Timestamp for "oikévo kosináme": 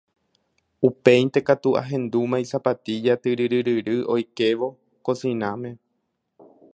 4.15-5.69